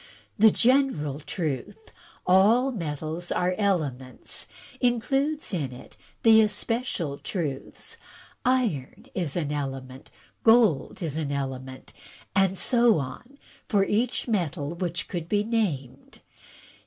The 0.35 0.49
general 0.49 1.19
truth, 1.19 1.77
*A11 2.27 2.75
metals 2.75 3.31
are 3.31 3.53
elements,' 3.55 4.47
includes 4.79 5.53
in 5.53 5.71
it 5.71 5.95
the 6.23 6.41
especial 6.41 7.19
truths, 7.19 7.97
*Iron 8.43 9.05
is 9.13 9.35
an 9.37 9.51
element,' 9.51 10.09
*Gold 10.41 11.03
is 11.03 11.17
an 11.17 11.31
Element,' 11.31 11.93
and 12.35 12.57
so 12.57 12.97
on 12.97 13.37
for 13.69 13.85
each 13.85 14.27
metal 14.27 14.69
which 14.71 15.07
could 15.07 15.29
be 15.29 15.43
named. 15.43 16.21